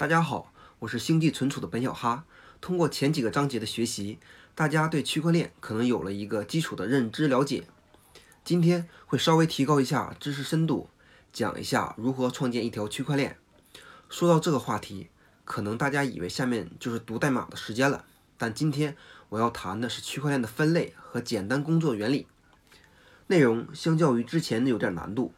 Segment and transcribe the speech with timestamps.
[0.00, 2.24] 大家好，我是星际存储的本小哈。
[2.62, 4.18] 通过前几个章节的学习，
[4.54, 7.64] 大家对区块链可能有了一个基础的认知了解。
[8.42, 10.88] 今天会稍微提高一下知识深度，
[11.34, 13.36] 讲一下如何创建一条区块链。
[14.08, 15.10] 说到这个话题，
[15.44, 18.06] 可能大家以为下面就是读代码的时间了，
[18.38, 18.96] 但今天
[19.28, 22.26] 我要谈的是区块链的分类和简单工作原理。
[23.26, 25.34] 内容相较于之前的有点难度，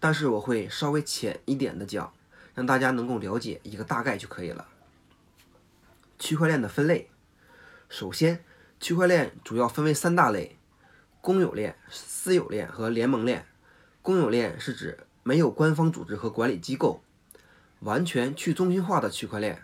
[0.00, 2.10] 但是我会稍微浅一点的讲。
[2.58, 4.66] 让大家能够了解一个大概就可以了。
[6.18, 7.08] 区块链的分类，
[7.88, 8.44] 首先，
[8.80, 10.58] 区块链主要分为三大类：
[11.20, 13.46] 公有链、私有链和联盟链。
[14.02, 17.00] 公有链是指没有官方组织和管理机构，
[17.78, 19.62] 完全去中心化的区块链，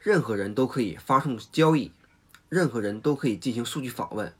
[0.00, 1.92] 任何人都可以发送交易，
[2.48, 4.32] 任何人都可以进行数据访问，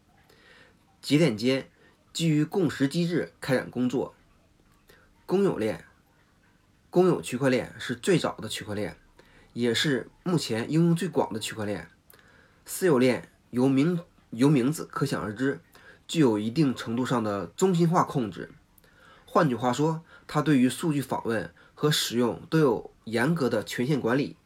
[1.03, 1.69] 节点间
[2.15, 4.15] 基于共识机制开展工作。
[5.27, 5.85] 公有链。
[6.95, 8.97] 公有区块链是最早的区块链，
[9.53, 11.91] 也是目前应用最广的区块链。
[12.65, 13.99] 私有链由名
[14.31, 15.59] 由名字可想而知，
[16.07, 18.53] 具有一定程度上的中心化控制。
[19.25, 24.37] 换句话说，它对于数据访问和使用都有严格的权限管理。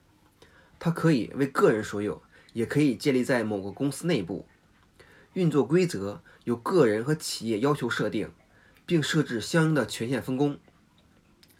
[0.78, 2.22] 它可以为个人所有，
[2.54, 4.46] 也可以建立在某个公司内部。
[5.34, 8.30] 运作规则由个人和企业要求设定，
[8.86, 10.58] 并设置相应的权限分工。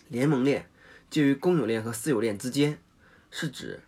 [0.09, 0.71] 联盟链。
[1.11, 2.79] 介于公有链和私有链之间，
[3.31, 3.83] 是指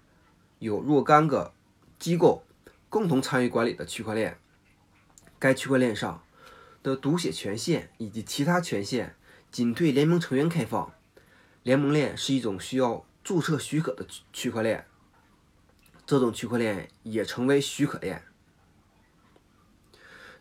[0.58, 1.52] 有若干个
[1.98, 2.44] 机构
[2.88, 4.38] 共同参与管理的区块链。
[5.38, 6.22] 该区块链上
[6.82, 9.16] 的读写权限以及其他权限
[9.50, 10.92] 仅对联盟成员开放。
[11.62, 14.86] 联盟链是一种需要注册许可的区块链，
[16.06, 18.22] 这种区块链也成为许可链。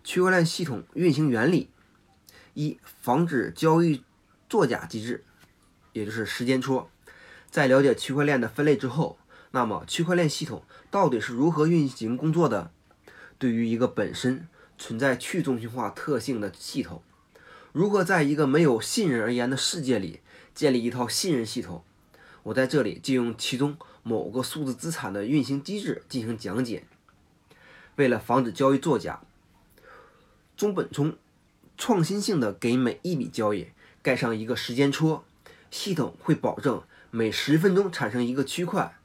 [0.02, 1.70] 区块链系统运行原理：
[2.54, 4.06] 一、防止交易
[4.48, 5.26] 作假机制。
[5.94, 6.90] 也就是时间戳。
[7.50, 9.18] 在了解区块链的分类之后，
[9.52, 12.72] 那么区块链系统到底是如何运行工作的？
[13.38, 17.02] 对于一个本身存在去中心化特性的系统，
[17.72, 20.20] 如何在一个没有信任而言的世界里
[20.54, 21.84] 建立一套信任系统？
[22.44, 26.86] 我在这里就用其中某个数字资产的运行机制进行讲解。
[27.96, 29.22] 为了防止交易作假，
[30.56, 31.18] 中本聪
[31.78, 33.70] 创新性的给每一笔交易
[34.02, 35.26] 盖上一个时间戳。
[35.72, 38.98] 系统会保证每十分钟产生一个区块，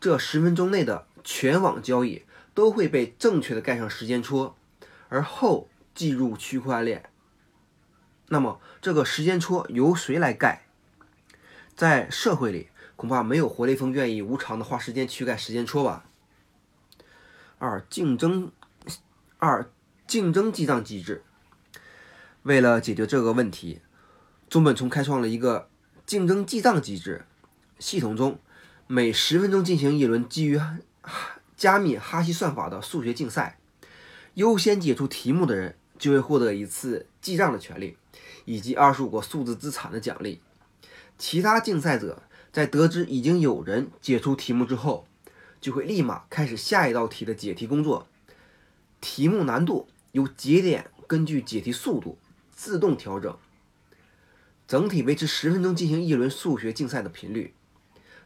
[0.00, 2.22] 这十分钟内的全网交易
[2.54, 4.56] 都会被正确的盖上时间戳，
[5.08, 7.10] 而后计入区块链。
[8.28, 10.66] 那么这个时间戳由谁来盖？
[11.74, 16.04] 在社会里，恐怕没有活雷锋愿意无偿的花时间去盖时间戳吧。
[17.58, 18.52] 二、竞争
[19.38, 19.70] 二
[20.06, 21.24] 竞争记账机制。
[22.42, 23.80] 为了解决这个问题，
[24.48, 25.68] 中本聪开创了一个。
[26.04, 27.24] 竞争记账机制
[27.78, 28.38] 系统中，
[28.86, 30.60] 每十分钟进行一轮基于
[31.56, 33.58] 加密哈希算法的数学竞赛，
[34.34, 37.96] 优先解出题目的人就会获得一次记账的权利，
[38.44, 40.40] 以及二十五个数字资产的奖励。
[41.16, 45.06] 其他竞赛者在得知已经有人解出题目之后，
[45.60, 48.06] 就会立马开始下一道题的解题工作。
[49.00, 52.18] 题目难度由节点根据解题速度
[52.50, 53.36] 自动调整。
[54.72, 57.52] 整体维持十分钟进行一轮数学竞赛的频率。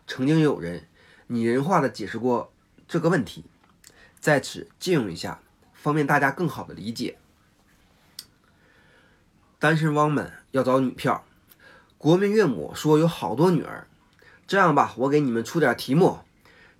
[0.06, 0.86] 曾经有人
[1.26, 2.52] 拟人化的解释过
[2.86, 3.46] 这个问题，
[4.20, 5.40] 在此借用一下，
[5.72, 7.18] 方便大家更好的理解。
[9.58, 11.24] 单身汪们要找女票，
[11.98, 13.88] 国民岳母说有好多女儿。
[14.46, 16.20] 这样吧，我给你们出点题目，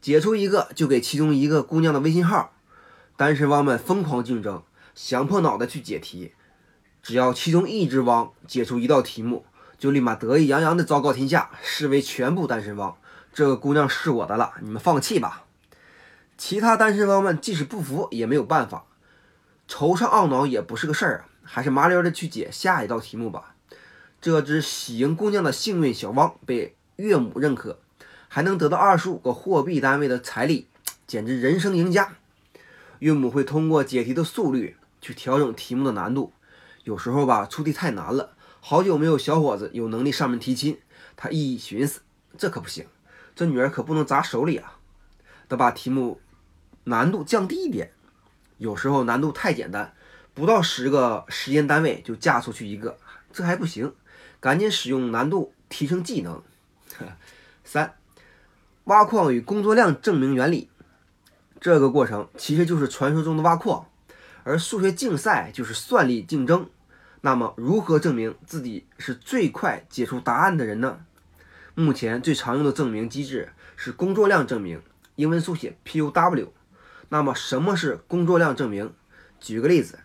[0.00, 2.54] 解出一个就给其中一个姑娘的微信号。
[3.16, 4.62] 单身汪们疯狂竞争，
[4.94, 6.34] 想破脑袋去解题。
[7.02, 9.44] 只要其中一只汪解出一道题目，
[9.78, 12.96] 就立马得意洋洋地昭告天下，视为全部单身汪。
[13.32, 15.44] 这个姑娘是我的了，你们放弃吧。
[16.38, 18.84] 其他单身汪们即使不服也没有办法，
[19.68, 23.54] 惆怅懊恼也不是个事儿啊，还是麻溜的去解下一道题目吧。
[24.20, 27.78] 这只喜迎姑娘的幸运小汪被岳母认可，
[28.28, 30.68] 还能得到二十五个货币单位的彩礼，
[31.06, 32.16] 简直人生赢家。
[33.00, 36.32] 岳母会通过解题的速率去调整题目的难度，
[36.84, 38.35] 有时候吧出题太难了。
[38.68, 40.80] 好久没有小伙子有能力上门提亲，
[41.14, 42.00] 他一寻思，
[42.36, 42.84] 这可不行，
[43.36, 44.80] 这女儿可不能砸手里啊，
[45.46, 46.20] 得把题目
[46.82, 47.92] 难度降低一点。
[48.58, 49.94] 有时候难度太简单，
[50.34, 52.98] 不到十个时间单位就嫁出去一个，
[53.32, 53.94] 这还不行，
[54.40, 56.42] 赶紧使用难度提升技能。
[57.62, 57.94] 三，
[58.82, 60.68] 挖矿与工作量证明原理，
[61.60, 63.86] 这个过程其实就是传说中的挖矿，
[64.42, 66.68] 而数学竞赛就是算力竞争。
[67.20, 71.04] 那么，如何证明自己是最快解出答案的人呢？
[71.74, 74.80] 目前最常用的证明机制是工作量证明，
[75.16, 76.48] 英文缩写 POW。
[77.08, 78.92] 那么什么是工作量证明？
[79.38, 79.98] 举个例子，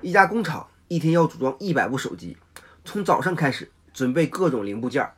[0.00, 2.36] 一家工厂一天要组装一百部手机，
[2.84, 5.12] 从早上开始准备各种零部件，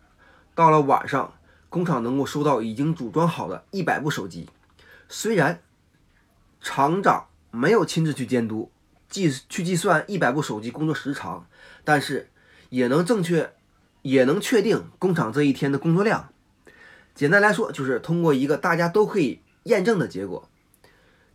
[0.55, 1.35] 到了晚上，
[1.69, 4.49] 工厂能够收到已经组装好的一百部手机。
[5.09, 5.63] 虽然
[6.61, 8.71] 厂长没有亲自去监督，
[9.15, 11.47] 计去计算一百部手机工作时长，
[11.85, 12.31] 但是
[12.71, 13.53] 也能正确。
[14.05, 16.29] 也能确定工厂这一天的工作量。
[17.15, 20.47] 简单来说，就是通过一个大家都可以验证的结果，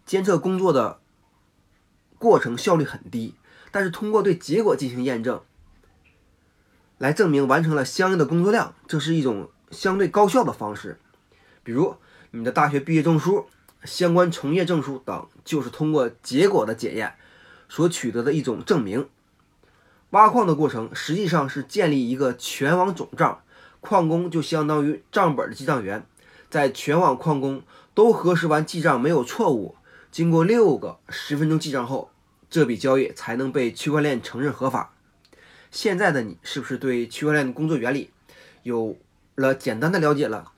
[0.06, 1.00] 监测工作的
[2.20, 3.34] 过程效率很低，
[3.72, 5.42] 但是通过对结果进行验证，
[7.00, 11.00] 来证明完成了相应的工作量，这是一种相对高效的方式。
[11.64, 11.96] 比如
[12.30, 13.48] 你的大学毕业证书、
[13.84, 17.16] 相关从业证书等，就是通过结果的检验
[17.70, 19.08] 所取得的一种证明。
[20.10, 23.42] 挖矿的过程实际上是建立一个全网总账，
[23.80, 26.04] 矿工就相当于账本的记账员，
[26.50, 27.62] 在全网矿工
[27.94, 29.76] 都核实完记账没有错误，
[30.12, 32.10] 经过六个十分钟记账后，
[32.50, 34.94] 这笔交易才能被区块链承认合法。
[35.70, 38.10] 现在的你是不是对区块链的工作原理
[38.64, 38.98] 有
[39.36, 40.52] 了简单的了解了？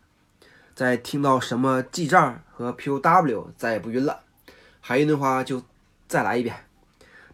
[0.74, 4.22] 在听到什么记账和 POW 再也不晕了，
[4.80, 5.62] 还晕的话就
[6.08, 6.56] 再来一遍。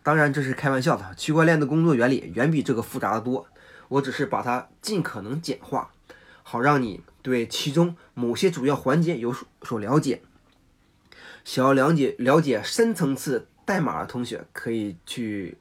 [0.08, 3.46] 当然这是开玩笑的，区块链的工作原理远比这个复杂的多。
[3.90, 5.92] 我只是把它尽可能简化，
[6.44, 10.22] 好让你对其中某些主要环节有所所了解。
[11.44, 15.58] 想要了解了解深层次代码的同学，可以去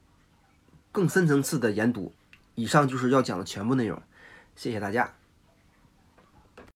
[0.92, 2.14] 更深层次的研读。
[2.54, 4.00] 以上就是要讲的全部内容，
[4.54, 5.12] 谢谢大家。